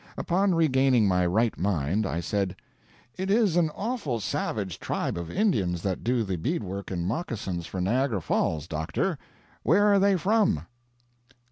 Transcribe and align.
Upon 0.17 0.55
regaining 0.55 1.07
my 1.07 1.27
right 1.27 1.55
mind, 1.59 2.07
I 2.07 2.21
said: 2.21 2.55
"It 3.19 3.29
is 3.29 3.55
an 3.55 3.69
awful 3.75 4.19
savage 4.19 4.79
tribe 4.79 5.15
of 5.15 5.29
Indians 5.29 5.83
that 5.83 6.03
do 6.03 6.23
the 6.23 6.37
beadwork 6.37 6.89
and 6.89 7.05
moccasins 7.05 7.67
for 7.67 7.79
Niagara 7.79 8.19
Falls, 8.19 8.65
doctor. 8.67 9.19
Where 9.61 9.85
are 9.93 9.99
they 9.99 10.15
from?" 10.17 10.61